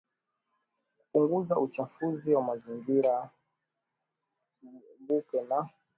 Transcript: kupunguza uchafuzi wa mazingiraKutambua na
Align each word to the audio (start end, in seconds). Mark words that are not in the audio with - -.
kupunguza 0.97 1.59
uchafuzi 1.59 2.35
wa 2.35 2.41
mazingiraKutambua 2.41 3.29
na 5.49 5.69